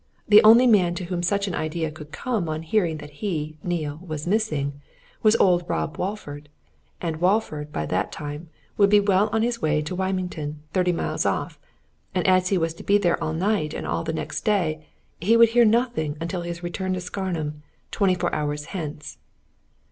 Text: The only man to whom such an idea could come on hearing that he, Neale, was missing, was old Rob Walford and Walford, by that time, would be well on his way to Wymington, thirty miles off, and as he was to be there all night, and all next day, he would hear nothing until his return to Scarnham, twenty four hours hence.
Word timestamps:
The 0.27 0.41
only 0.43 0.65
man 0.65 0.95
to 0.95 1.03
whom 1.05 1.21
such 1.21 1.47
an 1.47 1.53
idea 1.53 1.91
could 1.91 2.11
come 2.11 2.49
on 2.49 2.63
hearing 2.63 2.97
that 2.97 3.11
he, 3.21 3.55
Neale, 3.63 3.99
was 4.03 4.25
missing, 4.25 4.81
was 5.21 5.35
old 5.35 5.63
Rob 5.69 5.97
Walford 5.99 6.49
and 6.99 7.17
Walford, 7.21 7.71
by 7.71 7.85
that 7.85 8.11
time, 8.11 8.49
would 8.77 8.89
be 8.89 8.99
well 8.99 9.29
on 9.31 9.43
his 9.43 9.61
way 9.61 9.79
to 9.83 9.93
Wymington, 9.95 10.55
thirty 10.73 10.91
miles 10.91 11.23
off, 11.23 11.59
and 12.15 12.25
as 12.25 12.47
he 12.47 12.57
was 12.57 12.73
to 12.73 12.83
be 12.83 12.97
there 12.97 13.23
all 13.23 13.33
night, 13.33 13.75
and 13.75 13.85
all 13.85 14.03
next 14.03 14.41
day, 14.43 14.87
he 15.19 15.37
would 15.37 15.49
hear 15.49 15.65
nothing 15.65 16.17
until 16.19 16.41
his 16.41 16.63
return 16.63 16.93
to 16.95 16.99
Scarnham, 16.99 17.61
twenty 17.91 18.15
four 18.15 18.33
hours 18.33 18.65
hence. 18.73 19.19